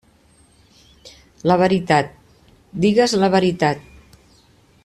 La 1.51 1.57
veritat..., 1.63 2.11
digues 2.87 3.17
la 3.25 3.33
veritat. 3.39 3.89